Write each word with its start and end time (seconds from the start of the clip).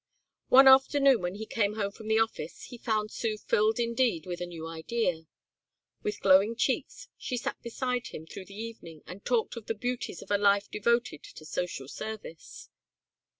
One 0.47 0.67
afternoon 0.67 1.21
when 1.21 1.35
he 1.35 1.45
came 1.45 1.75
home 1.75 1.91
from 1.91 2.07
the 2.07 2.17
office 2.17 2.63
he 2.63 2.79
found 2.79 3.11
Sue 3.11 3.37
filled 3.37 3.77
indeed 3.79 4.25
with 4.25 4.41
a 4.41 4.47
new 4.47 4.65
idea. 4.67 5.27
With 6.01 6.21
glowing 6.21 6.55
cheeks 6.55 7.07
she 7.19 7.37
sat 7.37 7.61
beside 7.61 8.07
him 8.07 8.25
through 8.25 8.45
the 8.45 8.57
evening 8.59 9.03
and 9.05 9.23
talked 9.23 9.55
of 9.57 9.67
the 9.67 9.75
beauties 9.75 10.23
of 10.23 10.31
a 10.31 10.39
life 10.39 10.71
devoted 10.71 11.21
to 11.23 11.45
social 11.45 11.87
service. 11.87 12.67